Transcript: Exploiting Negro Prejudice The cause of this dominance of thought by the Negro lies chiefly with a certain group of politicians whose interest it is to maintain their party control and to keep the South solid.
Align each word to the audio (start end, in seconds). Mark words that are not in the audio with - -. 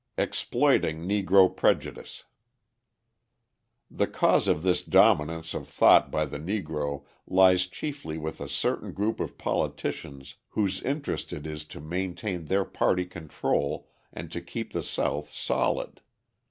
Exploiting 0.17 1.07
Negro 1.07 1.55
Prejudice 1.55 2.23
The 3.91 4.07
cause 4.07 4.47
of 4.47 4.63
this 4.63 4.81
dominance 4.81 5.53
of 5.53 5.67
thought 5.69 6.09
by 6.09 6.25
the 6.25 6.39
Negro 6.39 7.03
lies 7.27 7.67
chiefly 7.67 8.17
with 8.17 8.41
a 8.41 8.49
certain 8.49 8.93
group 8.93 9.19
of 9.19 9.37
politicians 9.37 10.37
whose 10.49 10.81
interest 10.81 11.31
it 11.31 11.45
is 11.45 11.65
to 11.65 11.79
maintain 11.79 12.45
their 12.45 12.65
party 12.65 13.05
control 13.05 13.91
and 14.11 14.31
to 14.31 14.41
keep 14.41 14.73
the 14.73 14.81
South 14.81 15.31
solid. 15.31 16.01